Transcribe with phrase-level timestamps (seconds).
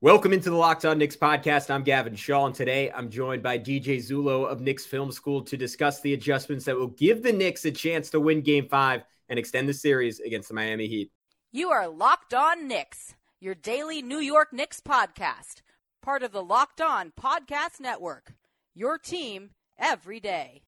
[0.00, 1.70] Welcome into the Locked On Knicks podcast.
[1.70, 5.56] I'm Gavin Schall, and today I'm joined by DJ Zullo of Knicks Film School to
[5.56, 9.38] discuss the adjustments that will give the Knicks a chance to win Game 5 and
[9.38, 11.10] extend the series against the Miami Heat.
[11.52, 15.62] You are Locked On Knicks, your daily New York Knicks podcast,
[16.02, 18.34] part of the Locked On Podcast Network.
[18.74, 20.62] Your team every day.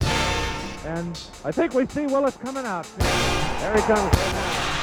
[0.86, 2.88] And I think we see Willis coming out.
[2.98, 4.75] There he comes.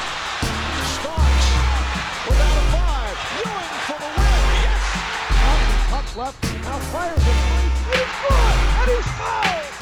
[6.15, 6.25] Yes.
[6.25, 6.43] Puck left.
[6.63, 7.23] Now fires it.
[7.23, 8.55] And he's good.
[8.79, 9.73] And he's fouled.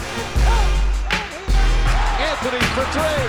[2.22, 3.26] Anthony for three.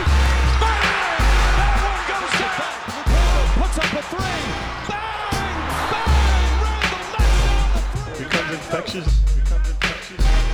[0.60, 1.22] Bang!
[1.58, 2.76] That one goes down.
[2.98, 4.42] Ricardo puts up a three.
[4.88, 5.58] Bang!
[5.92, 6.12] Bang!
[6.62, 7.34] Randle knocks down
[7.72, 8.24] the three.
[8.24, 9.08] becomes infectious.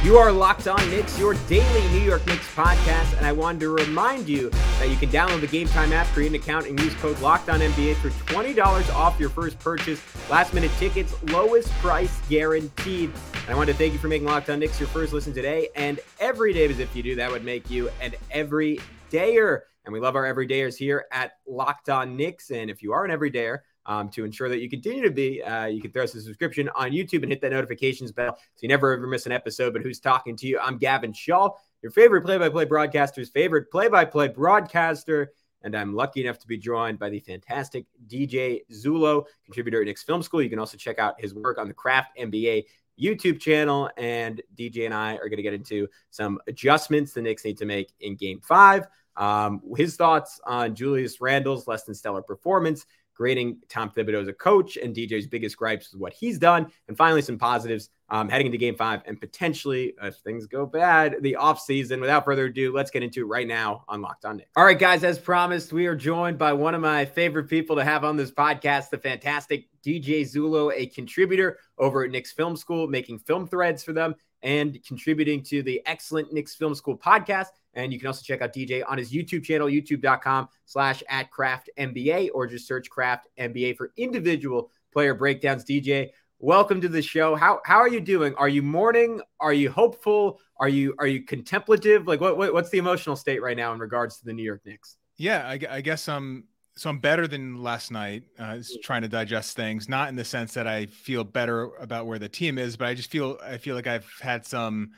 [0.05, 3.71] You are Locked On Knicks, your daily New York Knicks podcast, and I wanted to
[3.71, 4.49] remind you
[4.79, 7.49] that you can download the Game Time app, create an account, and use code Locked
[7.49, 10.01] On NBA for twenty dollars off your first purchase.
[10.31, 13.11] Last minute tickets, lowest price guaranteed.
[13.35, 15.69] And I want to thank you for making Locked On Knicks your first listen today
[15.75, 19.63] and every day, because if you do, that would make you an everydayer.
[19.85, 22.51] And we love our everydayers here at Locked On Knicks.
[22.51, 25.65] And if you are an everydayer, um, to ensure that you continue to be, uh,
[25.65, 28.69] you can throw us a subscription on YouTube and hit that notifications bell so you
[28.69, 29.73] never ever miss an episode.
[29.73, 30.61] But who's talking to you?
[30.61, 35.33] I'm Gavin Schall, your favorite play by play broadcaster's favorite play by play broadcaster.
[35.63, 40.05] And I'm lucky enough to be joined by the fantastic DJ Zullo, contributor at Knicks
[40.05, 40.41] Film School.
[40.41, 42.67] You can also check out his work on the Craft NBA
[43.01, 43.91] YouTube channel.
[43.97, 47.65] And DJ and I are going to get into some adjustments the Knicks need to
[47.65, 48.87] make in game five.
[49.17, 52.87] Um, his thoughts on Julius Randle's less than stellar performance,
[53.19, 56.71] grading Tom Thibodeau as a coach, and DJ's biggest gripes with what he's done.
[56.87, 61.17] And finally, some positives um, heading into game five and potentially, if things go bad,
[61.21, 62.01] the offseason.
[62.01, 64.51] Without further ado, let's get into it right now on Locked On Knicks.
[64.57, 67.85] All right, guys, as promised, we are joined by one of my favorite people to
[67.85, 72.87] have on this podcast, the fantastic DJ Zullo, a contributor over at Knicks Film School,
[72.87, 77.49] making film threads for them and contributing to the excellent Knicks Film School podcast.
[77.79, 81.71] And you can also check out DJ on his YouTube channel, youtube.com slash at craft
[81.79, 85.65] NBA, or just search craft NBA for individual player breakdowns.
[85.65, 87.37] DJ, welcome to the show.
[87.37, 88.35] How how are you doing?
[88.35, 89.21] Are you mourning?
[89.39, 90.41] Are you hopeful?
[90.59, 92.09] Are you are you contemplative?
[92.09, 94.63] Like what, what what's the emotional state right now in regards to the New York
[94.67, 94.97] Knicks?
[95.17, 98.25] Yeah, I, I guess I'm so I'm better than last night.
[98.41, 102.07] Uh, just trying to digest things, not in the sense that I feel better about
[102.07, 104.91] where the team is, but I just feel I feel like I've had some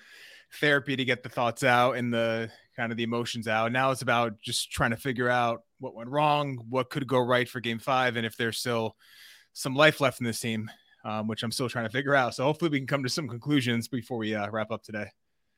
[0.54, 3.72] therapy to get the thoughts out and the kind of the emotions out.
[3.72, 7.48] Now it's about just trying to figure out what went wrong, what could go right
[7.48, 8.96] for Game Five, and if there's still
[9.52, 10.70] some life left in this team,
[11.04, 12.34] um, which I'm still trying to figure out.
[12.34, 15.06] So hopefully we can come to some conclusions before we uh, wrap up today.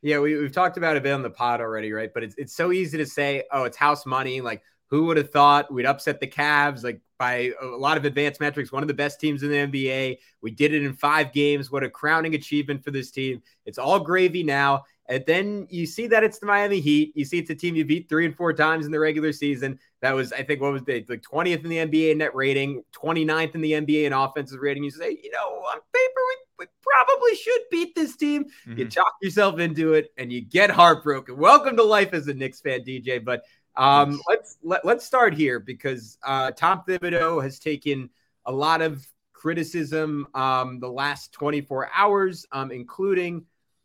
[0.02, 2.10] Yeah, we, we've talked about it a bit on the pod already, right?
[2.12, 4.40] But it's, it's so easy to say, oh, it's house money.
[4.40, 6.82] Like, who would have thought we'd upset the Cavs?
[6.82, 10.18] Like, by a lot of advanced metrics, one of the best teams in the NBA.
[10.40, 11.70] We did it in five games.
[11.70, 13.40] What a crowning achievement for this team.
[13.64, 14.86] It's all gravy now.
[15.06, 17.12] And then you see that it's the Miami Heat.
[17.14, 19.78] You see it's a team you beat three and four times in the regular season.
[20.00, 23.54] That was, I think, what was the like 20th in the NBA net rating, 29th
[23.54, 24.82] in the NBA in offensive rating.
[24.82, 28.46] You say, you know, on paper, we, we probably should beat this team.
[28.66, 28.90] You Mhm.
[28.90, 31.36] chalk yourself into it and you get heartbroken.
[31.36, 33.20] Welcome to life as a Knicks fan, DJ.
[33.24, 33.44] But
[33.76, 38.10] um, let's let, let's start here because uh, Tom Thibodeau has taken
[38.44, 43.44] a lot of criticism um, the last 24 hours, um, including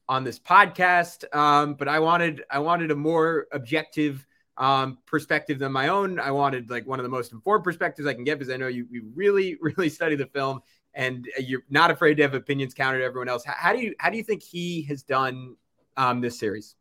[0.09, 1.23] on this podcast.
[1.35, 4.25] Um, but I wanted I wanted a more objective
[4.57, 6.19] um, perspective than my own.
[6.19, 8.67] I wanted like one of the most informed perspectives I can get because I know
[8.67, 10.61] you you really really study the film
[10.93, 13.45] and you're not afraid to have opinions counter to everyone else.
[13.45, 15.55] How, how do you how do you think he has done
[15.95, 16.75] um, this series?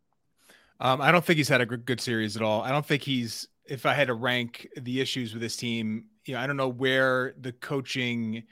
[0.81, 2.63] Um, I don't think he's had a good, series at all.
[2.63, 3.49] I don't think he's.
[3.69, 6.69] If I had to rank the issues with this team, you know, I don't know
[6.69, 8.45] where the coaching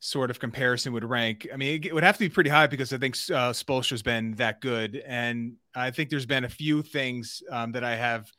[0.00, 1.48] sort of comparison would rank.
[1.52, 4.34] I mean, it would have to be pretty high because I think uh, Spoelstra's been
[4.34, 8.30] that good, and I think there's been a few things um, that I have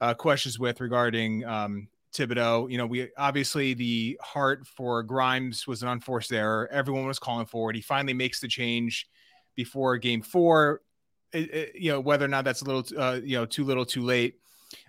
[0.00, 2.70] uh, questions with regarding um, Thibodeau.
[2.70, 6.68] You know, we obviously the Hart for Grimes was an unforced error.
[6.70, 7.76] Everyone was calling for it.
[7.76, 9.08] He finally makes the change
[9.54, 10.80] before Game Four.
[11.32, 14.02] It, you know, whether or not that's a little, uh, you know, too little, too
[14.02, 14.38] late.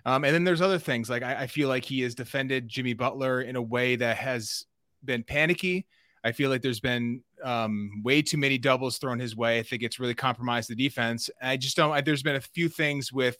[0.06, 2.94] Um, and then there's other things like I, I feel like he has defended Jimmy
[2.94, 4.66] Butler in a way that has
[5.04, 5.86] been panicky.
[6.22, 9.58] I feel like there's been um, way too many doubles thrown his way.
[9.58, 11.28] I think it's really compromised the defense.
[11.42, 11.92] I just don't.
[11.92, 13.36] I, there's been a few things with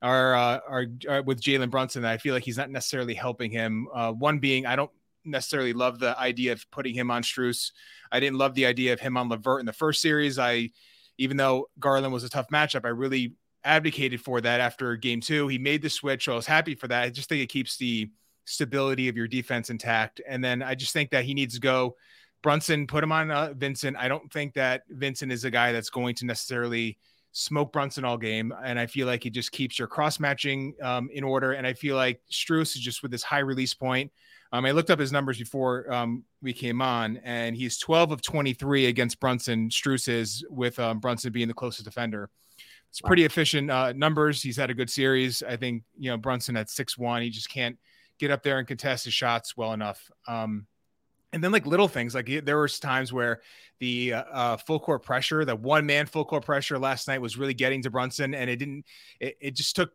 [0.00, 3.50] our uh, our, our with Jalen Brunson that I feel like he's not necessarily helping
[3.50, 3.88] him.
[3.94, 4.90] Uh, one being I don't
[5.24, 7.72] necessarily love the idea of putting him on Strus.
[8.10, 10.38] I didn't love the idea of him on LeVert in the first series.
[10.38, 10.70] I
[11.18, 13.34] even though Garland was a tough matchup, I really
[13.64, 15.48] advocated for that after game two.
[15.48, 16.24] He made the switch.
[16.24, 17.02] So I was happy for that.
[17.02, 18.10] I just think it keeps the
[18.44, 20.20] stability of your defense intact.
[20.28, 21.96] And then I just think that he needs to go
[22.42, 23.96] Brunson, put him on uh, Vincent.
[23.98, 26.98] I don't think that Vincent is a guy that's going to necessarily
[27.32, 28.52] smoke Brunson all game.
[28.62, 31.52] And I feel like he just keeps your cross matching um, in order.
[31.52, 34.12] And I feel like Strus is just with this high release point.
[34.54, 38.22] Um, I looked up his numbers before um, we came on, and he's 12 of
[38.22, 39.68] 23 against Brunson.
[39.68, 42.30] Strus is with um, Brunson being the closest defender.
[42.88, 44.40] It's pretty efficient uh, numbers.
[44.40, 45.42] He's had a good series.
[45.42, 47.20] I think you know Brunson at six one.
[47.20, 47.76] He just can't
[48.20, 50.08] get up there and contest his shots well enough.
[50.28, 50.68] Um,
[51.32, 53.40] and then like little things like there was times where
[53.80, 57.36] the uh, uh, full court pressure the one man full court pressure last night was
[57.36, 58.84] really getting to brunson and it didn't
[59.18, 59.90] it, it just took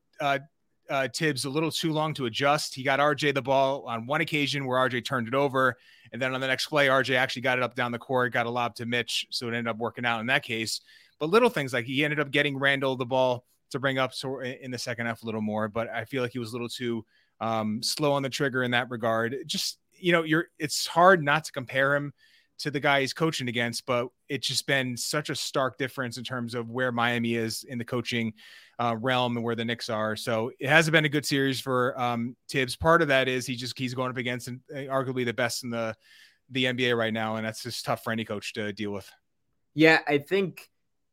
[0.89, 2.75] uh, Thibs a little too long to adjust.
[2.75, 5.77] He got RJ the ball on one occasion where RJ turned it over.
[6.11, 8.45] And then on the next play, RJ actually got it up down the court, got
[8.45, 9.27] a lob to Mitch.
[9.29, 10.81] So it ended up working out in that case.
[11.19, 14.13] But little things like he ended up getting Randle the ball to bring up
[14.43, 15.67] in the second half a little more.
[15.67, 17.05] But I feel like he was a little too
[17.39, 19.35] um, slow on the trigger in that regard.
[19.45, 22.13] Just, you know, you're it's hard not to compare him
[22.59, 26.23] to the guy he's coaching against, but it's just been such a stark difference in
[26.23, 28.33] terms of where Miami is in the coaching
[28.79, 30.15] uh, realm and where the Knicks are.
[30.15, 32.75] So it hasn't been a good series for um, Thibs.
[32.75, 35.95] Part of that is he just he's going up against arguably the best in the
[36.51, 39.09] the NBA right now, and that's just tough for any coach to deal with.
[39.75, 40.67] Yeah, I think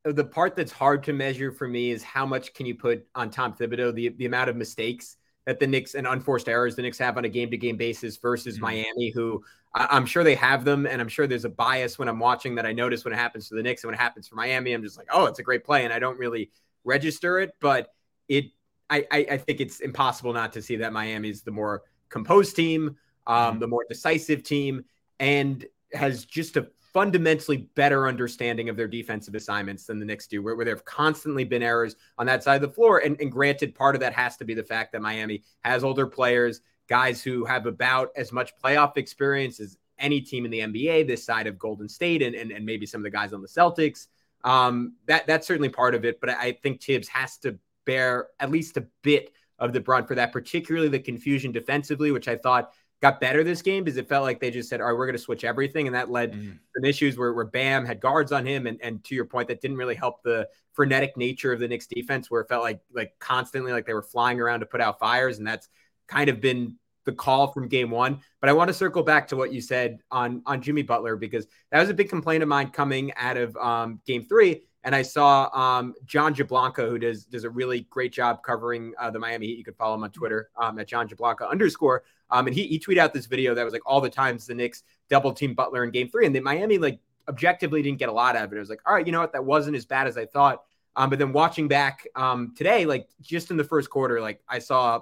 [0.04, 3.30] the part that's hard to measure for me is how much can you put on
[3.30, 5.16] Tom Thibodeau the the amount of mistakes
[5.46, 8.16] that the Knicks and unforced errors the Knicks have on a game to game basis
[8.16, 8.64] versus mm-hmm.
[8.64, 9.42] Miami, who
[9.74, 10.86] I, am sure they have them.
[10.86, 13.48] And I'm sure there's a bias when I'm watching that I notice when it happens
[13.48, 14.72] to the Knicks and when it happens for Miami.
[14.72, 15.84] I'm just like, oh, it's a great play.
[15.84, 16.50] And I don't really
[16.84, 17.94] register it, but
[18.28, 18.46] it,
[18.90, 22.96] I, I, I think it's impossible not to see that Miami's the more composed team,
[23.26, 23.58] um, mm-hmm.
[23.60, 24.84] the more decisive team,
[25.20, 30.42] and has just a fundamentally better understanding of their defensive assignments than the Knicks do,
[30.42, 33.00] where, where there have constantly been errors on that side of the floor.
[33.00, 36.06] And, and granted, part of that has to be the fact that Miami has older
[36.06, 41.06] players, guys who have about as much playoff experience as any team in the NBA
[41.06, 43.48] this side of Golden State and, and, and maybe some of the guys on the
[43.48, 44.06] Celtics.
[44.42, 48.50] Um, that that's certainly part of it, but I think Thibs has to bear at
[48.50, 52.72] least a bit of the brunt for that, particularly the confusion defensively, which I thought
[53.02, 55.16] got better this game because it felt like they just said, all right, we're going
[55.16, 55.86] to switch everything.
[55.86, 56.58] And that led mm.
[56.74, 58.66] some issues where, where Bam had guards on him.
[58.66, 61.86] And, and to your point, that didn't really help the frenetic nature of the Knicks
[61.86, 64.98] defense, where it felt like, like constantly like they were flying around to put out
[64.98, 65.38] fires.
[65.38, 65.68] And that's
[66.06, 68.20] kind of been the call from game one.
[68.40, 71.46] But I want to circle back to what you said on, on Jimmy Butler, because
[71.70, 74.62] that was a big complaint of mine coming out of um, game three.
[74.84, 79.10] And I saw um, John Jablanca, who does does a really great job covering uh,
[79.10, 79.58] the Miami Heat.
[79.58, 82.04] You could follow him on Twitter um, at John Jablanca underscore.
[82.30, 84.54] Um, and he, he tweeted out this video that was like all the times the
[84.54, 86.26] Knicks double team Butler in game three.
[86.26, 88.56] And the Miami, like, objectively didn't get a lot out of it.
[88.56, 89.32] It was like, all right, you know what?
[89.32, 90.62] That wasn't as bad as I thought.
[90.94, 94.58] Um, but then watching back um, today, like, just in the first quarter, like, I
[94.60, 95.00] saw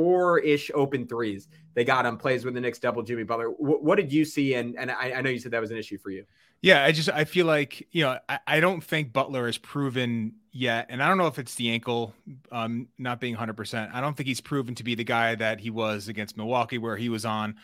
[0.00, 3.50] four ish open threes they got on plays with the Knicks double Jimmy Butler.
[3.50, 4.54] W- what did you see?
[4.54, 6.24] And, and I, I know you said that was an issue for you.
[6.62, 10.36] Yeah, I just I feel like you know I, I don't think Butler has proven
[10.52, 12.14] yet, and I don't know if it's the ankle
[12.50, 13.90] um, not being hundred percent.
[13.94, 16.96] I don't think he's proven to be the guy that he was against Milwaukee, where
[16.96, 17.56] he was on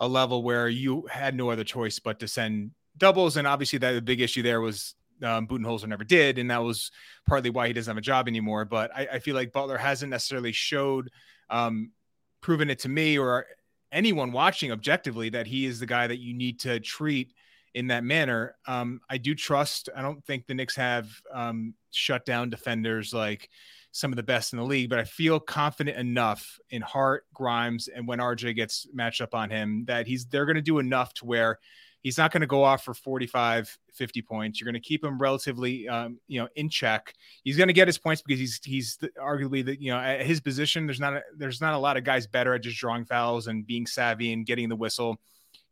[0.00, 3.92] a level where you had no other choice but to send doubles, and obviously that
[3.92, 6.90] the big issue there was um, Budenholzer never did, and that was
[7.26, 8.64] partly why he doesn't have a job anymore.
[8.64, 11.10] But I, I feel like Butler hasn't necessarily showed
[11.50, 11.92] um,
[12.40, 13.46] proven it to me or
[13.92, 17.32] anyone watching objectively that he is the guy that you need to treat
[17.74, 18.56] in that manner.
[18.66, 19.88] Um, I do trust.
[19.94, 23.48] I don't think the Knicks have um, shut down defenders like
[23.92, 27.88] some of the best in the league, but I feel confident enough in Hart, Grimes,
[27.88, 31.14] and when RJ gets matched up on him that he's they're going to do enough
[31.14, 31.58] to where
[32.04, 35.18] he's not going to go off for 45 50 points you're going to keep him
[35.18, 38.98] relatively um, you know in check he's going to get his points because he's he's
[39.20, 42.04] arguably the you know at his position there's not a, there's not a lot of
[42.04, 45.18] guys better at just drawing fouls and being savvy and getting the whistle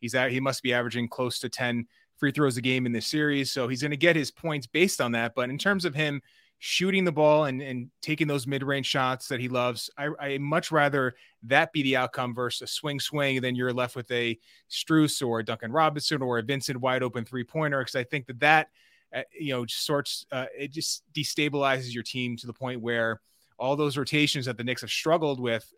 [0.02, 1.86] He's at, he must be averaging close to 10
[2.16, 3.52] free throws a game in this series.
[3.52, 5.34] So he's going to get his points based on that.
[5.34, 6.20] But in terms of him
[6.64, 10.38] shooting the ball and, and taking those mid range shots that he loves, I, I
[10.38, 13.40] much rather that be the outcome versus a swing swing.
[13.40, 14.38] Then you're left with a
[14.70, 17.80] Strus or a Duncan Robinson or a Vincent wide open three pointer.
[17.80, 18.68] Because I think that that,
[19.12, 23.20] uh, you know, sorts, uh, it just destabilizes your team to the point where
[23.58, 25.68] all those rotations that the Knicks have struggled with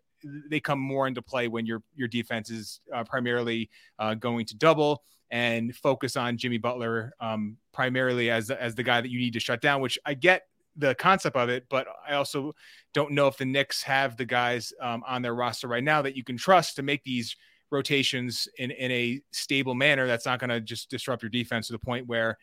[0.49, 4.55] they come more into play when your your defense is uh, primarily uh, going to
[4.55, 9.33] double and focus on Jimmy Butler um, primarily as as the guy that you need
[9.33, 9.81] to shut down.
[9.81, 10.43] Which I get
[10.75, 12.53] the concept of it, but I also
[12.93, 16.15] don't know if the Knicks have the guys um, on their roster right now that
[16.15, 17.35] you can trust to make these
[17.71, 20.07] rotations in in a stable manner.
[20.07, 22.37] That's not going to just disrupt your defense to the point where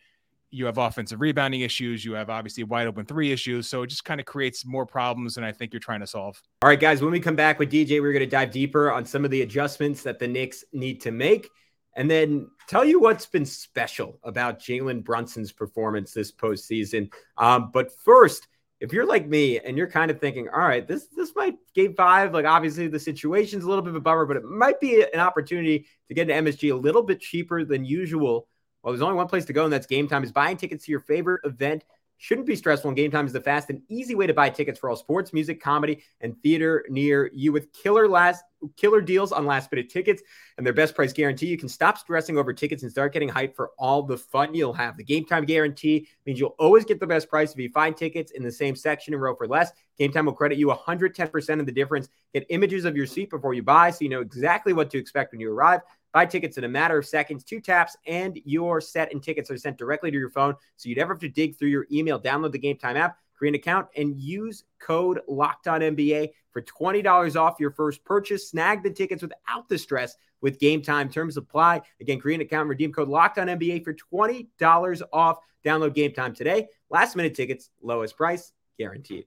[0.53, 2.05] you have offensive rebounding issues.
[2.05, 3.67] You have obviously wide open three issues.
[3.67, 6.39] So it just kind of creates more problems than I think you're trying to solve.
[6.61, 9.03] All right, guys, when we come back with DJ, we're going to dive deeper on
[9.03, 11.49] some of the adjustments that the Knicks need to make.
[11.95, 17.11] And then tell you what's been special about Jalen Brunson's performance this postseason.
[17.37, 18.47] Um, but first,
[18.79, 21.95] if you're like me and you're kind of thinking, all right, this this might game
[21.95, 25.05] five, like obviously the situation's a little bit of a bummer, but it might be
[25.13, 28.47] an opportunity to get into MSG a little bit cheaper than usual.
[28.81, 30.23] Well, there's only one place to go, and that's game time.
[30.23, 31.85] Is buying tickets to your favorite event
[32.23, 32.89] shouldn't be stressful.
[32.89, 35.33] And game time is the fast and easy way to buy tickets for all sports,
[35.33, 38.45] music, comedy, and theater near you with killer last
[38.77, 40.23] killer deals on last minute tickets
[40.57, 41.47] and their best price guarantee.
[41.47, 44.71] You can stop stressing over tickets and start getting hyped for all the fun you'll
[44.71, 44.95] have.
[44.95, 48.31] The game time guarantee means you'll always get the best price if you find tickets
[48.31, 49.73] in the same section and row for less.
[49.97, 52.07] Game time will credit you 110% of the difference.
[52.33, 55.33] Get images of your seat before you buy so you know exactly what to expect
[55.33, 55.81] when you arrive.
[56.13, 59.57] Buy tickets in a matter of seconds, two taps, and your set and tickets are
[59.57, 60.53] sent directly to your phone.
[60.77, 62.21] So you never have to dig through your email.
[62.21, 67.35] Download the Game Time app, create an account, and use code Locked On for $20
[67.35, 68.47] off your first purchase.
[68.47, 71.09] Snag the tickets without the stress with Game Time.
[71.09, 71.81] Terms apply.
[71.99, 75.39] Again, create an account, redeem code Locked On for $20 off.
[75.65, 76.67] Download Game Time today.
[76.91, 79.25] Last minute tickets, lowest price, guaranteed.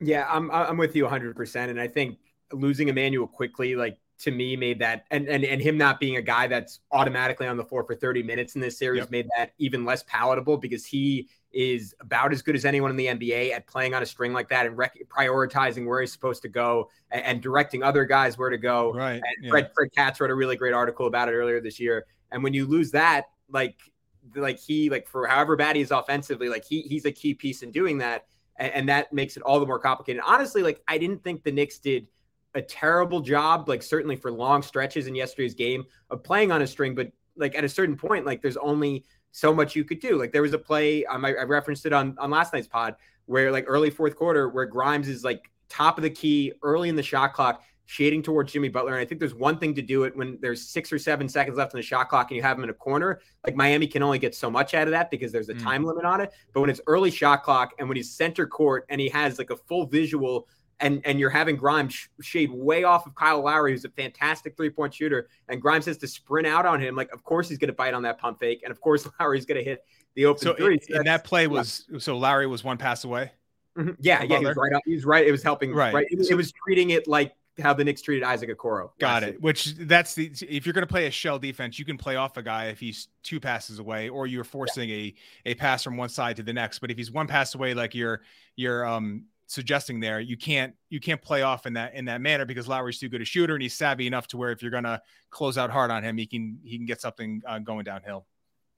[0.00, 1.70] Yeah, I'm I'm with you 100%.
[1.70, 2.18] And I think
[2.52, 6.22] losing Immanuel Quickley, like to me made that and, and and him not being a
[6.22, 9.10] guy that's automatically on the floor for 30 minutes in this series yep.
[9.10, 13.06] made that even less palatable because he is about as good as anyone in the
[13.06, 16.48] NBA at playing on a string like that and rec- prioritizing where he's supposed to
[16.48, 18.92] go and, and, directing other guys where to go.
[18.92, 19.12] Right.
[19.12, 19.50] And yeah.
[19.50, 22.06] Fred, Fred Katz wrote a really great article about it earlier this year.
[22.32, 23.76] And when you lose that, like
[24.34, 27.62] like he like for however bad he is offensively, like he he's a key piece
[27.62, 28.26] in doing that.
[28.56, 30.22] And, and that makes it all the more complicated.
[30.26, 32.08] Honestly, like I didn't think the Knicks did–
[32.54, 36.66] a terrible job, like certainly for long stretches in yesterday's game of playing on a
[36.66, 40.18] string, but like at a certain point, like there's only so much you could do.
[40.18, 42.96] Like there was a play, um, I, I referenced it on on last night's pod
[43.26, 46.96] where like early fourth quarter where Grimes is like top of the key early in
[46.96, 48.92] the shot clock, shading towards Jimmy Butler.
[48.92, 51.58] And I think there's one thing to do it when there's six or seven seconds
[51.58, 53.20] left in the shot clock and you have him in a corner.
[53.44, 55.62] Like Miami can only get so much out of that because there's a mm.
[55.62, 56.32] time limit on it.
[56.52, 59.50] But when it's early shot clock and when he's center court and he has like
[59.50, 60.46] a full visual
[60.80, 64.70] and and you're having Grimes shade way off of Kyle Lowry, who's a fantastic three
[64.70, 66.96] point shooter, and Grimes has to sprint out on him.
[66.96, 69.46] Like, of course he's going to bite on that pump fake, and of course Lowry's
[69.46, 70.80] going to hit the open so three.
[70.80, 71.98] So and that play was yeah.
[71.98, 73.32] so Lowry was one pass away.
[73.76, 73.90] Mm-hmm.
[73.98, 74.72] Yeah, yeah, he was right.
[74.84, 75.26] He was right.
[75.26, 75.74] It was helping.
[75.74, 76.06] Right, right.
[76.10, 78.90] It, it was treating it like how the Knicks treated Isaac Okoro.
[78.98, 79.40] Got it.
[79.40, 82.36] Which that's the if you're going to play a shell defense, you can play off
[82.36, 84.96] a guy if he's two passes away, or you're forcing yeah.
[84.96, 85.14] a
[85.46, 86.80] a pass from one side to the next.
[86.80, 88.22] But if he's one pass away, like you're
[88.56, 90.20] you're um suggesting there.
[90.20, 93.20] You can't you can't play off in that in that manner because Lowry's too good
[93.20, 96.02] a shooter and he's savvy enough to where if you're gonna close out hard on
[96.02, 98.26] him, he can he can get something uh, going downhill.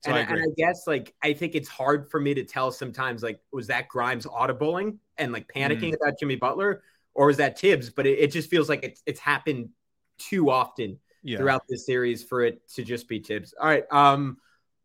[0.05, 2.71] So and, I and, I guess like I think it's hard for me to tell
[2.71, 5.97] sometimes like was that Grimes audibling and like panicking mm.
[5.97, 6.83] about Jimmy Butler
[7.15, 7.91] or was that Thibs?
[7.91, 9.71] But it, it just feels like it's it's happened
[10.19, 11.39] too often yeah.
[11.39, 13.55] throughout this series for it to just be Thibs.
[13.61, 13.85] All right.
[13.91, 14.39] Um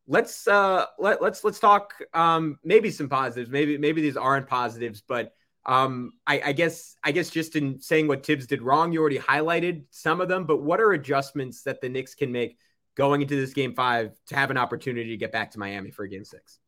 [0.07, 5.01] let's uh let, let's let's talk um maybe some positives maybe maybe these aren't positives
[5.07, 8.99] but um, I, I, guess I guess just in saying what Thibs did wrong, you
[8.99, 10.45] already highlighted some of them.
[10.45, 12.57] But what are adjustments that the Knicks can make
[12.95, 16.07] going into this game five to have an opportunity to get back to Miami for
[16.07, 16.59] game six?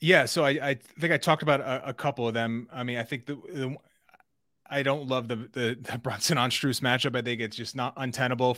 [0.00, 2.68] Yeah, so I, I think I talked about a, a, couple of them.
[2.72, 3.76] I mean, I think the, the
[4.70, 7.16] I don't love the, the, the Brunson on Strus matchup.
[7.16, 8.56] I think it's just not untenable.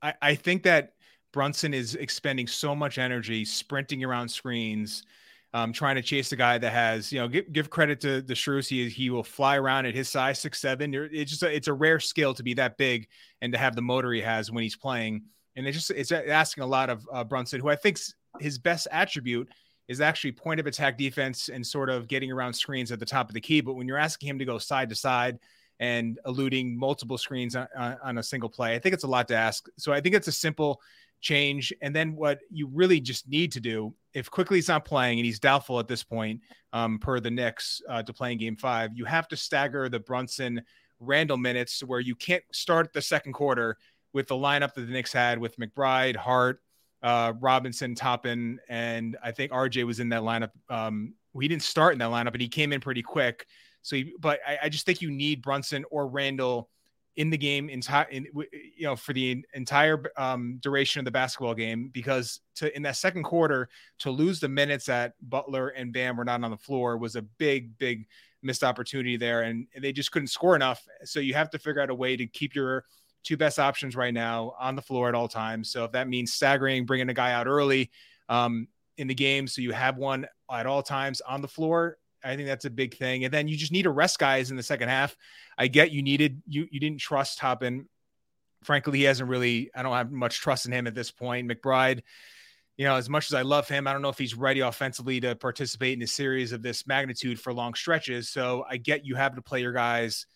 [0.00, 0.92] I, I think that
[1.32, 5.02] Brunson is expending so much energy sprinting around screens
[5.56, 8.34] um, trying to chase a guy that has, you know, give, give credit to the
[8.34, 8.68] Strus.
[8.68, 10.92] He, he will fly around at his size, six, seven.
[10.92, 13.08] It's just, a, it's a rare skill to be that big
[13.40, 15.22] and to have the motor he has when he's playing.
[15.56, 17.98] And it's just, it's asking a lot of uh, Brunson, who I think
[18.38, 19.48] his best attribute
[19.88, 23.30] is actually point of attack defense and sort of getting around screens at the top
[23.30, 23.62] of the key.
[23.62, 25.38] But when you're asking him to go side to side
[25.80, 29.36] and eluding multiple screens on, on, a single play, I think it's a lot to
[29.36, 29.68] ask.
[29.78, 30.82] So I think it's a simple
[31.22, 31.72] change.
[31.80, 35.38] And then what you really just need to do, if Quickley's not playing and he's
[35.38, 36.40] doubtful at this point,
[36.72, 40.00] um, per the Knicks uh, to play in game five, you have to stagger the
[40.00, 40.62] Brunson
[41.00, 43.76] Randall minutes where you can't start the second quarter
[44.14, 46.62] with the lineup that the Knicks had with McBride, Hart,
[47.02, 50.50] uh, Robinson, Toppin, and I think RJ was in that lineup.
[50.70, 53.46] Um, he didn't start in that lineup, but he came in pretty quick.
[53.82, 56.70] So, he, but I, I just think you need Brunson or Randle
[57.16, 61.88] in the game entire you know for the entire um, duration of the basketball game
[61.92, 63.68] because to in that second quarter
[63.98, 67.22] to lose the minutes that Butler and Bam were not on the floor was a
[67.22, 68.06] big big
[68.42, 70.86] missed opportunity there and they just couldn't score enough.
[71.04, 72.84] So you have to figure out a way to keep your
[73.24, 75.70] two best options right now on the floor at all times.
[75.70, 77.90] So if that means staggering bringing a guy out early
[78.28, 78.68] um,
[78.98, 82.48] in the game so you have one at all times on the floor I think
[82.48, 83.24] that's a big thing.
[83.24, 85.16] And then you just need to rest guys in the second half.
[85.56, 87.86] I get you needed you you didn't trust Toppin
[88.66, 89.70] frankly, he hasn't really.
[89.74, 91.48] I don't have much trust in him at this point.
[91.48, 92.02] McBride,
[92.76, 95.20] you know, as much as I love him, I don't know if he's ready offensively
[95.20, 98.28] to participate in a series of this magnitude for long stretches.
[98.28, 100.26] So I get you have to play your guys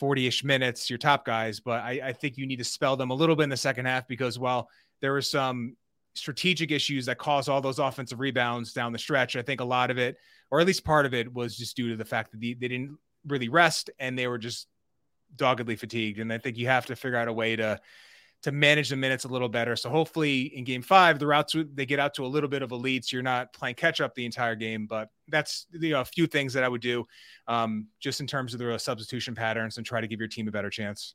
[0.00, 3.14] 40-ish minutes, your top guys, but I, I think you need to spell them a
[3.14, 4.68] little bit in the second half because while
[5.00, 5.76] there were some
[6.18, 9.90] strategic issues that caused all those offensive rebounds down the stretch, I think a lot
[9.90, 10.16] of it,
[10.50, 12.68] or at least part of it, was just due to the fact that they, they
[12.68, 14.66] didn't really rest and they were just
[15.36, 16.18] doggedly fatigued.
[16.18, 17.80] And I think you have to figure out a way to
[18.42, 19.74] to manage the minutes a little better.
[19.74, 22.62] So hopefully in game five, they're out to, they get out to a little bit
[22.62, 23.04] of a lead.
[23.04, 26.28] So you're not playing catch up the entire game, but that's you know, a few
[26.28, 27.04] things that I would do
[27.48, 30.52] um, just in terms of the substitution patterns and try to give your team a
[30.52, 31.14] better chance.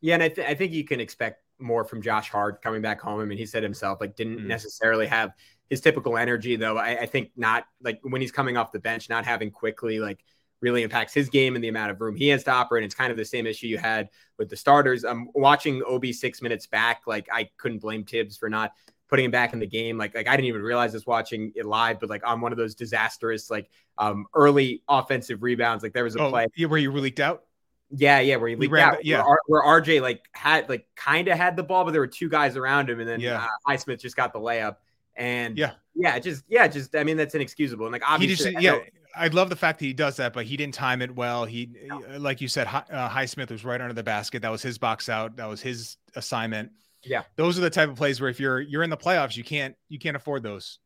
[0.00, 0.14] Yeah.
[0.14, 3.20] And I, th- I think you can expect more from Josh Hart coming back home.
[3.20, 4.48] I mean, he said himself, like didn't mm-hmm.
[4.48, 5.32] necessarily have
[5.70, 6.76] his typical energy though.
[6.76, 10.20] I, I think not like when he's coming off the bench, not having Quickley, like
[10.60, 12.84] really impacts his game and the amount of room he has to operate.
[12.84, 14.08] It's kind of the same issue you had
[14.38, 15.04] with the starters.
[15.04, 17.02] I'm um, watching Obi six minutes back.
[17.06, 18.72] Like I couldn't blame Thibs for not
[19.08, 19.98] putting him back in the game.
[19.98, 22.58] Like, like I didn't even realize this watching it live, but like on one of
[22.58, 26.92] those disastrous, like um, early offensive rebounds, like there was a oh, play where you
[26.92, 27.44] leaked out.
[27.90, 29.04] Yeah, yeah, where he leaked ran, out.
[29.04, 32.06] Yeah, where, where, RJ like had like kind of had the ball, but there were
[32.06, 33.44] two guys around him, and then yeah.
[33.44, 34.76] uh, Highsmith just got the layup.
[35.14, 37.86] And yeah, yeah, just yeah, just I mean that's inexcusable.
[37.86, 38.78] And like obviously, just, yeah,
[39.16, 41.44] I love the fact that he does that, but he didn't time it well.
[41.44, 42.02] He, no.
[42.02, 44.42] Uh, like you said, uh, Highsmith was right under the basket.
[44.42, 45.36] That was his box out.
[45.36, 46.72] That was his assignment.
[47.04, 49.44] Yeah, those are the type of plays where if you're you're in the playoffs, you
[49.44, 50.80] can't you can't afford those.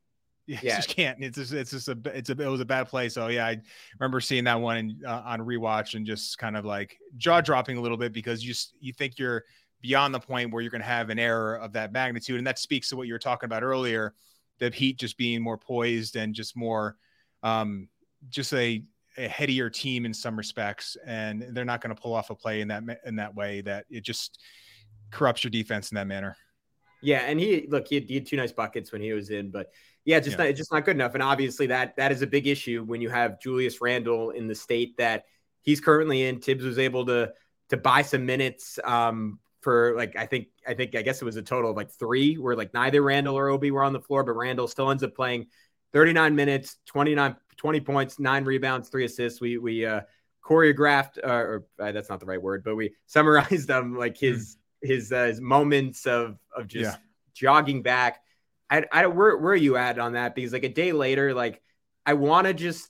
[0.51, 0.77] You yeah.
[0.77, 1.23] just can't.
[1.23, 3.09] It's just, it's just a it's a it was a bad play.
[3.09, 3.61] So yeah, I
[4.01, 7.77] remember seeing that one in, uh, on rewatch and just kind of like jaw dropping
[7.77, 9.45] a little bit because you you think you're
[9.81, 12.59] beyond the point where you're going to have an error of that magnitude, and that
[12.59, 14.13] speaks to what you were talking about earlier,
[14.59, 16.97] the Heat just being more poised and just more
[17.45, 17.89] um,
[18.29, 18.83] just a,
[19.19, 22.61] a headier team in some respects, and they're not going to pull off a play
[22.61, 24.41] in that in that way that it just
[25.13, 26.37] corrupts your defense in that manner.
[27.03, 29.53] Yeah, and he look he had, he had two nice buckets when he was in,
[29.53, 29.71] but
[30.05, 30.47] yeah, just yeah.
[30.47, 31.15] not just not good enough.
[31.15, 34.55] And obviously that that is a big issue when you have Julius Randle in the
[34.55, 35.25] state that
[35.63, 36.41] he's currently in.
[36.41, 37.33] Thibs was able to
[37.69, 41.37] to buy some minutes um, for like I think I think I guess it was
[41.37, 44.25] a total of like three where like neither Randle or Obi were on the floor,
[44.25, 45.47] but Randle still ends up playing
[45.93, 49.41] 39 minutes, 29 20 points, nine rebounds, three assists.
[49.41, 50.01] We we uh,
[50.45, 54.57] choreographed, uh, or uh, that's not the right word, but we summarized them like his
[54.85, 54.89] mm.
[54.89, 57.05] his uh, his moments of of just yeah.
[57.35, 58.23] jogging back.
[58.71, 60.35] I, I where where are you at on that?
[60.35, 61.61] Because like a day later, like
[62.07, 62.89] I want to just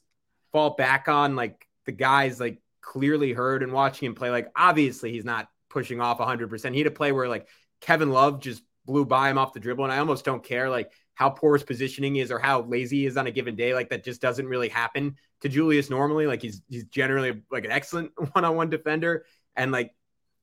[0.53, 4.31] fall back on like the guys like clearly heard and watching him play.
[4.31, 6.51] Like obviously he's not pushing off 100.
[6.51, 7.49] percent He had a play where like
[7.81, 10.69] Kevin Love just blew by him off the dribble, and I almost don't care.
[10.69, 13.75] Like how poor his positioning is or how lazy he is on a given day.
[13.75, 16.27] Like that just doesn't really happen to Julius normally.
[16.27, 19.25] Like he's he's generally like an excellent one-on-one defender.
[19.57, 19.95] And like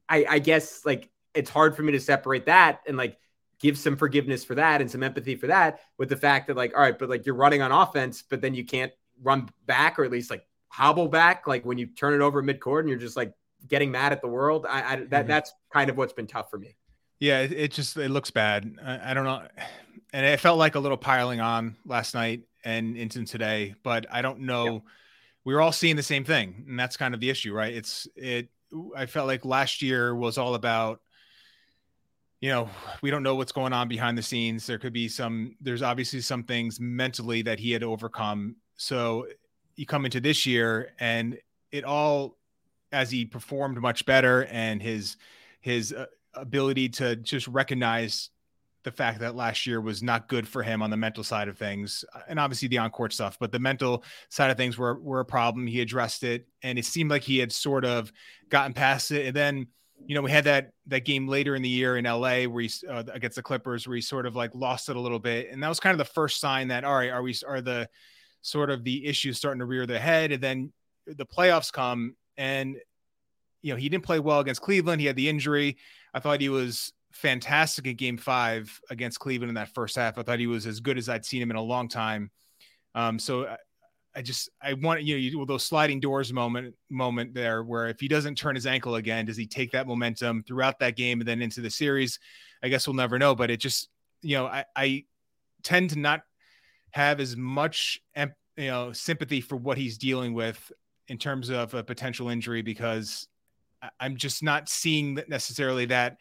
[0.09, 3.17] I, I guess like it's hard for me to separate that and like
[3.59, 6.73] give some forgiveness for that and some empathy for that with the fact that like
[6.75, 8.91] all right, but like you're running on offense, but then you can't
[9.21, 12.81] run back or at least like hobble back like when you turn it over midcourt
[12.81, 13.33] and you're just like
[13.67, 14.65] getting mad at the world.
[14.67, 15.27] I, I that mm-hmm.
[15.27, 16.75] that's kind of what's been tough for me.
[17.19, 18.75] Yeah, it, it just it looks bad.
[18.83, 19.41] I, I, don't know
[20.13, 24.21] and it felt like a little piling on last night and into today, but I
[24.21, 24.65] don't know.
[24.65, 24.81] Yep.
[25.45, 27.73] We were all seeing the same thing, and that's kind of the issue, right?
[27.73, 28.49] It's it.
[28.95, 31.01] I felt like last year was all about,
[32.39, 32.69] you know,
[33.01, 34.67] we don't know what's going on behind the scenes.
[34.67, 35.55] There could be some.
[35.59, 38.57] There's obviously some things mentally that he had overcome.
[38.75, 39.27] So
[39.75, 41.39] you come into this year, and
[41.71, 42.37] it all,
[42.91, 45.17] as he performed much better, and his
[45.61, 48.29] his uh, ability to just recognize
[48.83, 51.57] the fact that last year was not good for him on the mental side of
[51.57, 55.21] things, uh, and obviously the on-court stuff, but the mental side of things were were
[55.21, 55.65] a problem.
[55.65, 58.13] He addressed it, and it seemed like he had sort of
[58.49, 59.25] gotten past it.
[59.25, 59.67] And then,
[60.05, 62.71] you know, we had that that game later in the year in LA where he
[62.89, 65.61] uh, against the Clippers, where he sort of like lost it a little bit, and
[65.61, 67.89] that was kind of the first sign that all right, are we are the
[68.41, 70.71] sort of the issues starting to rear their head, and then
[71.05, 72.77] the playoffs come, and
[73.61, 75.01] you know he didn't play well against Cleveland.
[75.01, 75.77] He had the injury.
[76.13, 80.17] I thought he was fantastic in game five against Cleveland in that first half.
[80.17, 82.31] I thought he was as good as I'd seen him in a long time.
[82.95, 83.55] Um, so
[84.17, 87.99] I, just, I want, you know, you, those sliding doors moment, moment there where if
[87.99, 91.27] he doesn't turn his ankle again, does he take that momentum throughout that game and
[91.27, 92.17] then into the series?
[92.63, 93.89] I guess we'll never know, but it just,
[94.23, 95.05] you know, I, I
[95.61, 96.21] tend to not
[96.91, 100.71] have as much, you know, sympathy for what he's dealing with
[101.07, 103.27] in terms of a potential injury because
[103.99, 106.17] I'm just not seeing necessarily that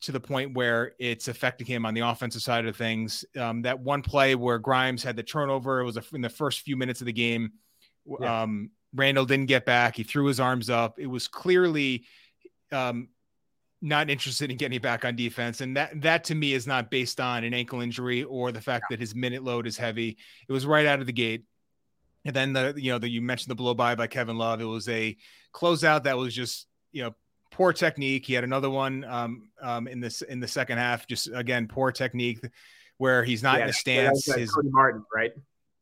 [0.00, 3.24] to the point where it's affecting him on the offensive side of things.
[3.36, 6.60] Um, that one play where Grimes had the turnover, it was a, in the first
[6.60, 7.52] few minutes of the game.
[8.20, 8.42] Yeah.
[8.42, 9.96] Um, Randle didn't get back.
[9.96, 10.98] He threw his arms up.
[10.98, 12.04] It was clearly
[12.72, 13.08] um,
[13.80, 15.60] not interested in getting back on defense.
[15.60, 18.86] And that that to me is not based on an ankle injury or the fact
[18.90, 20.16] that his minute load is heavy.
[20.48, 21.44] It was right out of the gate.
[22.24, 24.60] And then the you know the you mentioned the blow by by Kevin Love.
[24.60, 25.16] It was a
[25.52, 27.14] closeout that was just you know
[27.50, 28.26] poor technique.
[28.26, 31.06] He had another one um, um, in this in the second half.
[31.06, 32.40] Just again poor technique
[32.98, 34.26] where he's not yeah, in a stance.
[34.26, 35.32] His, Cody Martin, right?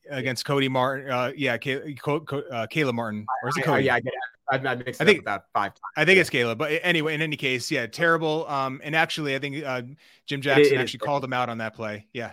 [0.09, 3.26] Against Cody Martin, uh, yeah, Kay, uh, Caleb Martin.
[3.42, 3.85] Where's it Cody?
[3.85, 4.20] yeah, I get it.
[4.48, 5.81] I've, mixed I think about five times.
[5.96, 8.46] I think it's Kayla, but anyway, in any case, yeah, terrible.
[8.46, 9.83] Um, and actually, I think uh,
[10.26, 12.07] Jim Jackson it, it actually called him out on that play.
[12.12, 12.33] Yeah,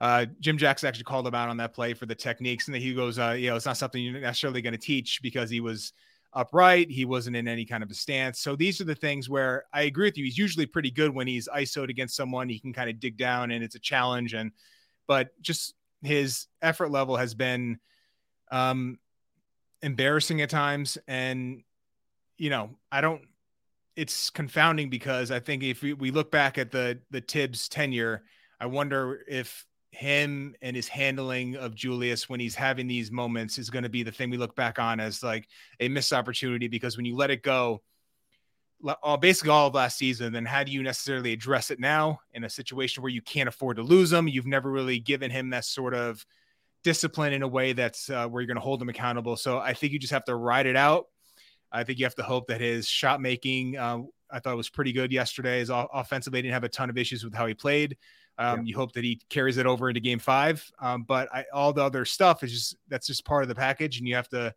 [0.00, 2.82] uh, Jim Jackson actually called him out on that play for the techniques, and then
[2.82, 5.60] he goes, uh, you know, it's not something you're necessarily going to teach because he
[5.60, 5.94] was
[6.34, 8.40] upright, he wasn't in any kind of a stance.
[8.40, 10.24] So these are the things where I agree with you.
[10.24, 12.48] He's usually pretty good when he's ISO'd against someone.
[12.48, 14.34] He can kind of dig down, and it's a challenge.
[14.34, 14.52] And
[15.06, 17.78] but just his effort level has been
[18.50, 18.98] um
[19.82, 21.62] embarrassing at times and
[22.36, 23.22] you know i don't
[23.96, 28.22] it's confounding because i think if we, we look back at the the Thibs tenure
[28.60, 33.70] i wonder if him and his handling of julius when he's having these moments is
[33.70, 35.48] going to be the thing we look back on as like
[35.80, 37.80] a missed opportunity because when you let it go
[39.02, 42.44] all, basically all of last season, then how do you necessarily address it now in
[42.44, 44.28] a situation where you can't afford to lose him?
[44.28, 46.24] You've never really given him that sort of
[46.82, 49.36] discipline in a way that's uh, where you're going to hold him accountable.
[49.36, 51.06] So I think you just have to ride it out.
[51.72, 54.92] I think you have to hope that his shot making, uh, I thought was pretty
[54.92, 55.60] good yesterday.
[55.60, 57.96] His offensively didn't have a ton of issues with how he played.
[58.38, 58.64] Um, yeah.
[58.66, 60.70] You hope that he carries it over into game five.
[60.80, 63.98] Um, but I, all the other stuff is just that's just part of the package,
[63.98, 64.54] and you have to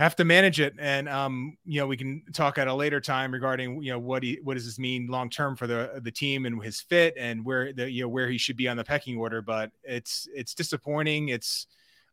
[0.00, 0.74] have to manage it.
[0.78, 4.22] And um, you know, we can talk at a later time regarding you know what
[4.22, 7.44] he what does this mean long term for the the team and his fit and
[7.44, 9.42] where the you know where he should be on the pecking order.
[9.42, 11.28] But it's it's disappointing.
[11.28, 11.66] It's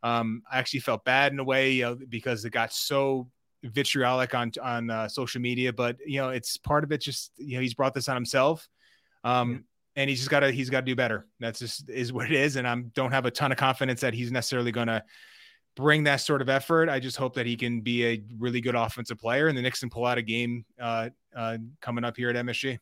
[0.04, 3.30] um, I actually felt bad in a way you know, because it got so
[3.64, 5.72] vitriolic on on uh, social media.
[5.72, 7.00] But you know, it's part of it.
[7.00, 8.68] Just you know, he's brought this on himself.
[9.24, 9.62] Um, mm-hmm.
[9.98, 11.28] And he's just got to he's got to do better.
[11.42, 12.56] That's just is what it is.
[12.56, 15.04] And I don't have a ton of confidence that he's necessarily going to
[15.76, 16.88] bring that sort of effort.
[16.88, 19.80] I just hope that he can be a really good offensive player, and the Knicks
[19.80, 22.80] can pull out a game uh, uh, coming up here at MSG.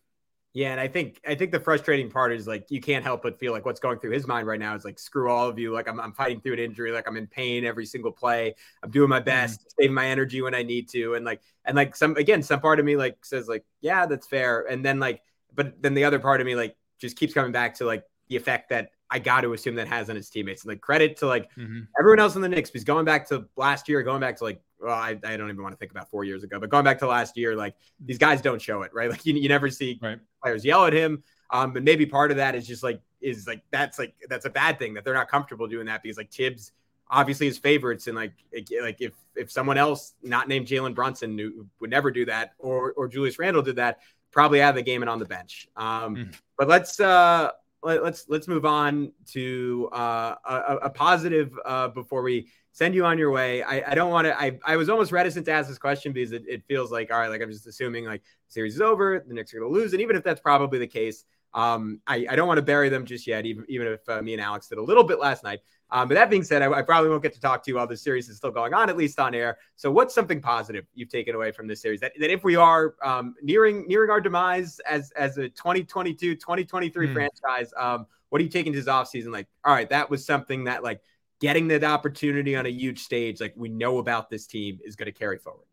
[0.56, 3.38] Yeah, and I think I think the frustrating part is like you can't help but
[3.38, 5.74] feel like what's going through his mind right now is like screw all of you.
[5.74, 6.94] Like I'm, I'm fighting through an injury.
[6.94, 8.56] Like I'm in pain every single play.
[8.82, 9.82] I'm doing my best, mm-hmm.
[9.82, 12.80] saving my energy when I need to, and like and like some again some part
[12.80, 15.22] of me like says like yeah that's fair, and then like
[15.54, 18.36] but then the other part of me like just keeps coming back to like the
[18.36, 20.64] effect that I got to assume that has on his teammates.
[20.64, 21.82] And like credit to like mm-hmm.
[22.00, 24.62] everyone else in the Knicks, because going back to last year, going back to like,
[24.80, 27.00] well, I, I don't even want to think about four years ago, but going back
[27.00, 29.10] to last year, like these guys don't show it, right?
[29.16, 30.20] Like you, you never see right.
[30.42, 31.24] players yell at him.
[31.52, 34.50] Um, but maybe part of that is just like, is like, that's like, that's a
[34.50, 36.72] bad thing that they're not comfortable doing that because like Thibs
[37.10, 38.08] obviously his favorites.
[38.08, 38.34] And like,
[38.82, 42.94] like if, if someone else not named Jalen Brunson knew, would never do that or,
[42.94, 44.00] or Julius Randle did that,
[44.36, 45.68] probably out of the game and on the bench.
[45.76, 46.36] Um, mm.
[46.58, 47.50] but let's, uh,
[47.82, 53.06] let, us let's move on to uh, a, a, positive uh, before we send you
[53.06, 53.64] on your way.
[53.64, 54.38] I, I don't want to.
[54.38, 57.20] I, I was almost reticent to ask this question because it, it feels like all
[57.20, 59.80] right, like I'm just assuming like the series is over, the Knicks are going to
[59.80, 61.24] lose, and even if that's probably the case,
[61.56, 64.34] um, I, I don't want to bury them just yet, even even if uh, me
[64.34, 65.62] and Alex did a little bit last night.
[65.90, 67.88] Um, but that being said, I, I, probably won't get to talk to you while
[67.88, 69.60] the series is still going on, at least on air.
[69.78, 72.02] So, what's something positive you've taken away from this series?
[72.02, 77.08] That, that if we are um, nearing nearing our demise as as a 2022 2023
[77.08, 77.14] mm.
[77.14, 79.32] franchise, um, what are you taking to this offseason?
[79.32, 81.00] Like, all right, that was something that like
[81.40, 85.12] getting that opportunity on a huge stage, like we know about this team, is going
[85.12, 85.66] to carry forward.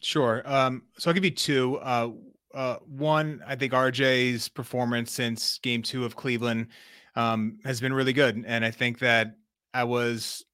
[0.00, 0.42] Sure.
[0.44, 1.76] Um, so I'll give you two.
[1.76, 2.10] Uh,
[2.54, 6.68] uh, one, I think RJ's performance since Game Two of Cleveland
[7.16, 9.36] um, has been really good, and I think that
[9.72, 10.44] I was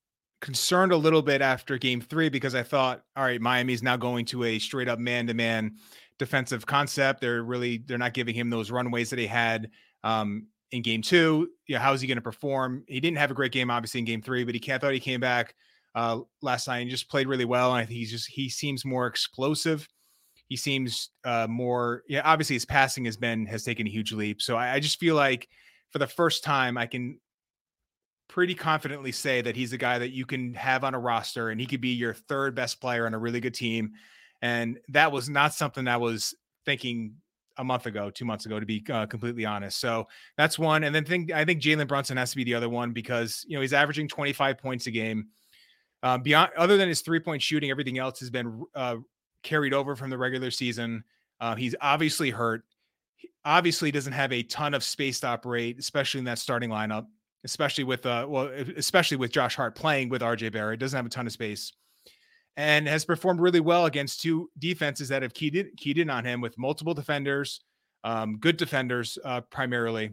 [0.40, 4.24] concerned a little bit after game three because I thought, all right, Miami's now going
[4.26, 5.76] to a straight up man to man
[6.18, 7.20] defensive concept.
[7.20, 9.70] They're really they're not giving him those runways that he had
[10.04, 11.50] um, in game two.
[11.66, 12.84] You know, how is he going to perform?
[12.86, 15.00] He didn't have a great game, obviously, in game three, but he I thought he
[15.00, 15.54] came back
[15.94, 17.72] uh, last night and just played really well.
[17.72, 19.88] And I think he's just he seems more explosive.
[20.48, 22.22] He seems uh, more, yeah.
[22.24, 24.40] Obviously, his passing has been has taken a huge leap.
[24.40, 25.48] So I, I just feel like
[25.90, 27.18] for the first time, I can
[28.28, 31.60] pretty confidently say that he's a guy that you can have on a roster and
[31.60, 33.92] he could be your third best player on a really good team.
[34.42, 37.14] And that was not something I was thinking
[37.56, 39.80] a month ago, two months ago, to be uh, completely honest.
[39.80, 40.06] So
[40.36, 40.84] that's one.
[40.84, 43.56] And then think I think Jalen Brunson has to be the other one because you
[43.56, 45.28] know he's averaging 25 points a game.
[46.02, 48.96] Uh, beyond other than his three point shooting, everything else has been uh,
[49.46, 51.04] carried over from the regular season.
[51.40, 52.64] Uh, he's obviously hurt.
[53.16, 57.06] He obviously doesn't have a ton of space to operate, especially in that starting lineup
[57.44, 61.10] especially with uh well especially with Josh Hart playing with RJ Barrett doesn't have a
[61.10, 61.74] ton of space
[62.56, 66.24] and has performed really well against two defenses that have keyed in, keyed in on
[66.24, 67.60] him with multiple defenders,
[68.04, 70.10] um, good defenders uh, primarily.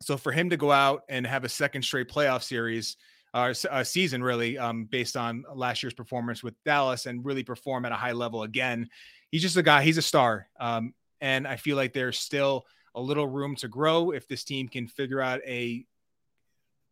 [0.00, 2.96] So for him to go out and have a second straight playoff series,
[3.34, 7.92] uh, season really, um, based on last year's performance with Dallas, and really perform at
[7.92, 8.88] a high level again,
[9.30, 9.82] he's just a guy.
[9.82, 12.64] He's a star, um, and I feel like there's still
[12.94, 15.86] a little room to grow if this team can figure out a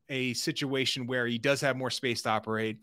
[0.09, 2.79] a situation where he does have more space to operate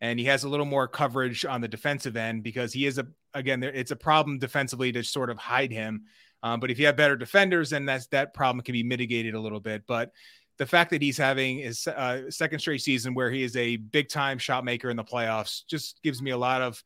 [0.00, 3.06] and he has a little more coverage on the defensive end because he is a
[3.34, 6.02] again it's a problem defensively to sort of hide him
[6.42, 9.40] um, but if you have better defenders then that's that problem can be mitigated a
[9.40, 10.10] little bit but
[10.58, 14.08] the fact that he's having his uh, second straight season where he is a big
[14.08, 16.82] time shot maker in the playoffs just gives me a lot of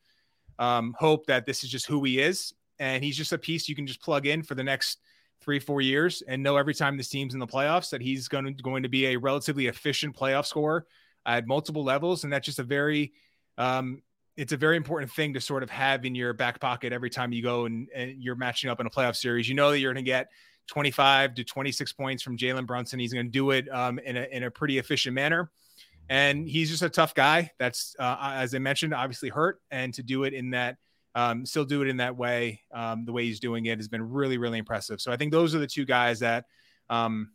[0.58, 3.74] um, hope that this is just who he is and he's just a piece you
[3.74, 4.98] can just plug in for the next
[5.42, 8.44] three four years and know every time this team's in the playoffs that he's going
[8.44, 10.86] to going to be a relatively efficient playoff scorer
[11.26, 13.12] at multiple levels, and that's just a very
[13.58, 14.00] um,
[14.36, 17.32] it's a very important thing to sort of have in your back pocket every time
[17.32, 19.48] you go and, and you're matching up in a playoff series.
[19.48, 20.28] You know that you're going to get
[20.66, 22.98] 25 to 26 points from Jalen Brunson.
[22.98, 25.50] He's going to do it um, in, a, in a pretty efficient manner.
[26.08, 27.50] And he's just a tough guy.
[27.58, 29.60] That's, uh, as I mentioned, obviously hurt.
[29.70, 30.76] And to do it in that,
[31.14, 34.10] um, still do it in that way, um, the way he's doing it has been
[34.10, 35.00] really, really impressive.
[35.00, 36.44] So I think those are the two guys that
[36.90, 37.30] um,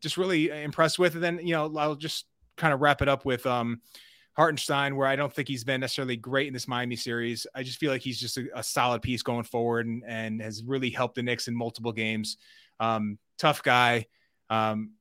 [0.00, 1.14] just really impressed with.
[1.14, 3.80] And then, you know, I'll just kind of wrap it up with um,
[4.36, 7.46] Hartenstein, where I don't think he's been necessarily great in this Miami series.
[7.54, 10.62] I just feel like he's just a, a solid piece going forward and, and, has
[10.62, 12.36] really helped the Knicks in multiple games.
[12.80, 14.06] Um, tough guy.
[14.50, 14.92] Um,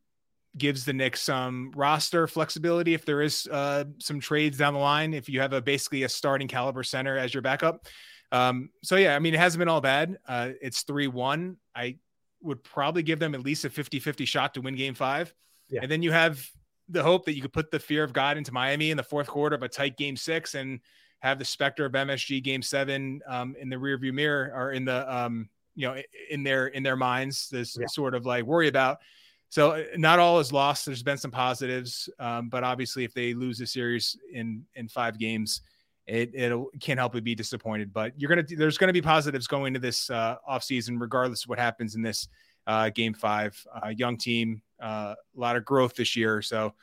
[0.57, 5.13] gives the Knicks some roster flexibility if there is uh, some trades down the line.
[5.13, 7.85] If you have a basically a starting caliber center as your backup.
[8.31, 10.17] Um, so yeah, I mean, it hasn't been all bad.
[10.27, 11.57] Uh, it's three one.
[11.75, 11.97] I
[12.41, 15.33] would probably give them at least a 50 50 shot to win game five.
[15.69, 15.81] Yeah.
[15.83, 16.45] And then you have
[16.89, 19.27] the hope that you could put the fear of God into Miami in the fourth
[19.27, 20.79] quarter of a tight game six and
[21.19, 25.13] have the specter of MSG game seven um, in the rearview mirror or in the
[25.13, 25.95] um, you know
[26.29, 27.87] in their in their minds this yeah.
[27.87, 28.99] sort of like worry about
[29.49, 33.33] so uh, not all is lost there's been some positives um, but obviously if they
[33.33, 35.61] lose the series in in five games
[36.07, 39.73] it it can't help but be disappointed but you're gonna there's gonna be positives going
[39.73, 42.27] to this uh, off season regardless of what happens in this
[42.67, 46.41] uh, game five uh, young team uh, a lot of growth this year.
[46.41, 46.73] So,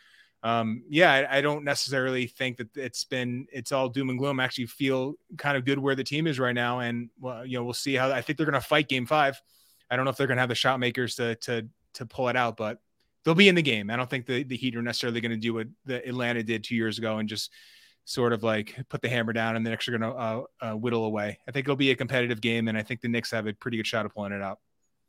[0.42, 4.40] um, yeah, I, I, don't necessarily think that it's been it's all doom and gloom.
[4.40, 7.56] I actually feel kind of good where the team is right now, and well, you
[7.56, 8.10] know, we'll see how.
[8.10, 9.40] I think they're going to fight Game Five.
[9.88, 12.28] I don't know if they're going to have the shot makers to to to pull
[12.28, 12.80] it out, but
[13.24, 13.88] they'll be in the game.
[13.88, 16.64] I don't think the the Heat are necessarily going to do what the Atlanta did
[16.64, 17.52] two years ago and just
[18.04, 20.72] sort of like put the hammer down and the Knicks are going to uh, uh,
[20.72, 21.38] whittle away.
[21.46, 23.76] I think it'll be a competitive game, and I think the Knicks have a pretty
[23.76, 24.58] good shot of pulling it out.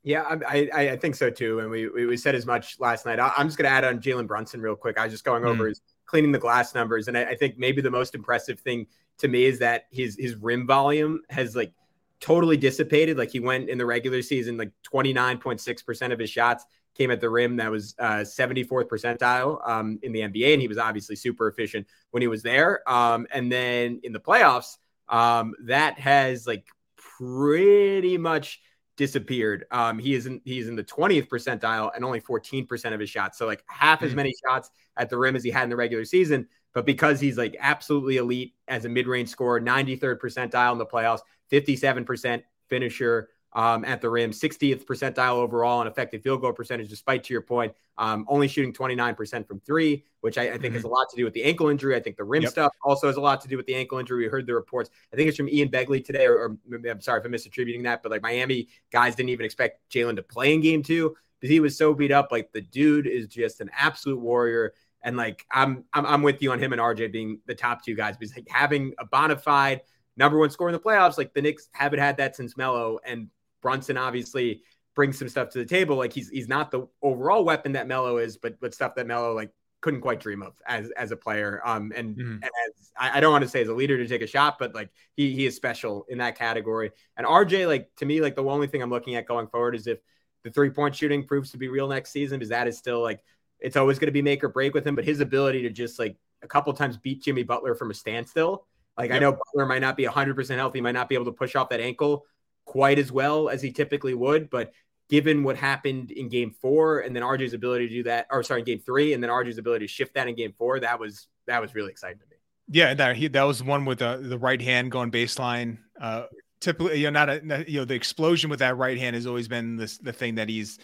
[0.03, 1.59] Yeah, I, I, I think so too.
[1.59, 3.19] And we, we, we said as much last night.
[3.19, 4.97] I, am just going to add on Jalen Brunson real quick.
[4.97, 5.47] I was just going mm.
[5.47, 8.87] over his cleaning the glass numbers, and I, I, think maybe the most impressive thing
[9.19, 11.73] to me is that his his rim volume has like
[12.19, 13.17] totally dissipated.
[13.17, 17.21] Like he went in the regular season, like 29.6 percent of his shots came at
[17.21, 17.55] the rim.
[17.55, 21.87] That was uh, 74th percentile um, in the NBA, and he was obviously super efficient
[22.11, 22.87] when he was there.
[22.89, 28.61] Um, and then in the playoffs, um, that has like pretty much
[28.95, 29.65] disappeared.
[29.71, 33.37] Um, he is in he's in the 20th percentile and only 14% of his shots.
[33.37, 34.05] So like half mm-hmm.
[34.05, 34.17] as hmm.
[34.17, 36.47] many shots at the rim as he had in the regular season.
[36.73, 41.19] But because he's like absolutely elite as a mid-range scorer, 93rd percentile in the playoffs,
[41.51, 47.23] 57% finisher, um, at the rim, 60th percentile overall on effective field goal percentage, despite
[47.25, 50.73] to your point, um, only shooting 29% from three, which I, I think mm-hmm.
[50.75, 51.95] has a lot to do with the ankle injury.
[51.95, 52.51] I think the rim yep.
[52.51, 54.23] stuff also has a lot to do with the ankle injury.
[54.25, 54.89] We heard the reports.
[55.11, 56.57] I think it's from Ian Begley today, or, or
[56.89, 60.23] I'm sorry if I'm misattributing that, but like Miami guys didn't even expect Jalen to
[60.23, 62.31] play in game two because he was so beat up.
[62.31, 64.73] Like the dude is just an absolute warrior.
[65.03, 67.93] And like I'm, I'm, I'm with you on him and RJ being the top two
[67.93, 69.81] guys because like having a bona fide
[70.15, 73.27] number one score in the playoffs, like the Knicks haven't had that since Melo, and
[73.63, 74.61] Brunson obviously
[74.95, 75.95] brings some stuff to the table.
[75.95, 79.33] Like he's he's not the overall weapon that Melo is, but but stuff that Melo
[79.33, 79.49] like
[79.81, 81.61] couldn't quite dream of as as a player.
[81.65, 82.33] Um and mm-hmm.
[82.33, 84.59] and as I, I, don't want to say as a leader to take a shot,
[84.59, 86.91] but like he he is special in that category.
[87.17, 89.87] And RJ, like to me, like the only thing I'm looking at going forward is
[89.87, 89.99] if
[90.43, 93.23] the three point shooting proves to be real next season, because that is still like
[93.59, 94.95] it's always going to be make or break with him.
[94.95, 98.67] But his ability to just like a couple times beat Jimmy Butler from a standstill.
[98.97, 99.17] Like yep.
[99.17, 101.69] I know Butler might not be 100% healthy, might not be able to push off
[101.69, 102.25] that ankle,
[102.65, 104.71] quite as well as he typically would, but
[105.09, 108.63] given what happened in game four and then RJ's ability to do that, or sorry,
[108.63, 111.61] game three, and then RJ's ability to shift that in game four, that was that
[111.61, 112.37] was really exciting to me.
[112.69, 115.77] Yeah, that he that was one with the the right hand going baseline.
[115.99, 116.23] Uh
[116.61, 119.47] typically, you know, not a you know, the explosion with that right hand has always
[119.47, 120.79] been this the thing that he's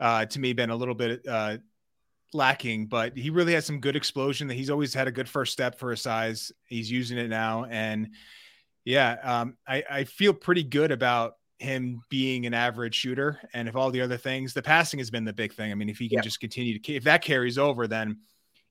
[0.00, 1.58] uh to me been a little bit uh
[2.32, 4.48] lacking, but he really has some good explosion.
[4.48, 6.52] That he's always had a good first step for his size.
[6.66, 8.08] He's using it now, and
[8.84, 13.38] yeah, um, I, I feel pretty good about him being an average shooter.
[13.52, 15.72] And if all the other things, the passing has been the big thing.
[15.72, 16.22] I mean, if he can yeah.
[16.22, 18.18] just continue to, if that carries over, then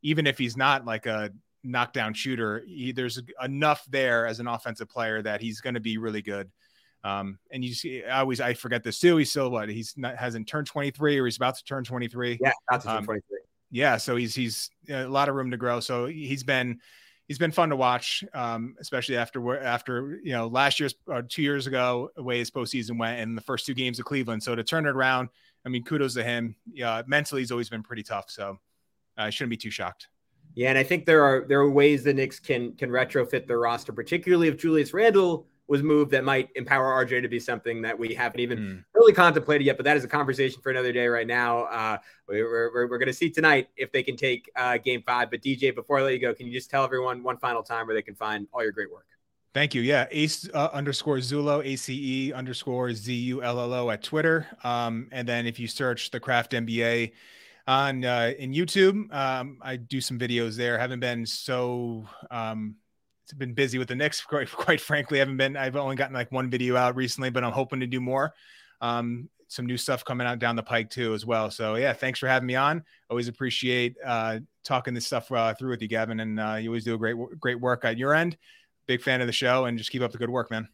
[0.02, 1.32] even if he's not like a
[1.64, 5.98] knockdown shooter, he, there's enough there as an offensive player that he's going to be
[5.98, 6.50] really good.
[7.04, 9.18] Um, and you see, I always I forget this too.
[9.18, 12.40] He's still what he's not hasn't turned 23 or he's about to turn 23.
[12.42, 13.38] Yeah, about to turn um, 23.
[13.70, 15.80] Yeah, so he's he's a lot of room to grow.
[15.80, 16.80] So he's been
[17.28, 21.22] he's been fun to watch, um, especially after after you know last year's or uh,
[21.28, 24.44] two years ago the way his postseason went and the first two games of Cleveland.
[24.44, 25.30] So to turn it around,
[25.66, 26.56] I mean, kudos to him.
[26.72, 28.30] Yeah, mentally he's always been pretty tough.
[28.30, 28.60] So
[29.18, 30.08] I shouldn't be too shocked.
[30.56, 33.60] Yeah, and I think there are there are ways the Knicks can can retrofit their
[33.60, 37.98] roster, particularly if Julius Randle was moved that might empower RJ to be something that
[37.98, 38.84] we haven't even mm.
[38.94, 39.78] really contemplated yet.
[39.78, 41.64] But that is a conversation for another day right now.
[41.64, 45.30] Uh, we're, we're, we're going to see tonight if they can take uh, game five.
[45.30, 47.88] But DJ, before I let you go, can you just tell everyone one final time
[47.88, 49.06] where they can find all your great work?
[49.54, 49.82] Thank you.
[49.82, 50.06] Yeah.
[50.12, 54.46] Ace uh, underscore Zullo, ACE underscore Z U L L O at Twitter.
[54.64, 57.14] Um, and then if you search the Craft NBA
[57.66, 60.78] on uh, in YouTube, um, I do some videos there.
[60.78, 62.76] Haven't been so um,
[63.34, 64.22] been busy with the Knicks.
[64.22, 65.58] Quite, quite frankly, I haven't been.
[65.58, 68.34] I've only gotten like one video out recently, but I'm hoping to do more.
[68.82, 71.50] Um, some new stuff coming out down the pike too, as well.
[71.50, 72.84] So yeah, thanks for having me on.
[73.10, 76.84] Always appreciate uh, talking this stuff uh, through with you, Gavin, and uh, you always
[76.84, 78.38] do a great, great work at your end.
[78.88, 80.68] Big fan of the show, and just keep up the good work, man.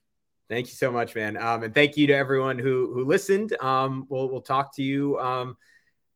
[0.50, 1.38] Thank you so much, man.
[1.38, 3.56] Um, and thank you to everyone who who listened.
[3.62, 5.20] Um, we'll we'll talk to you.
[5.20, 5.58] Um,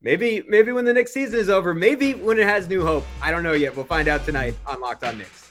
[0.02, 1.74] maybe maybe when the next season is over.
[1.74, 3.06] Maybe when it has new hope.
[3.22, 3.76] I don't know yet.
[3.76, 5.47] We'll find out tonight on Locked On Knicks.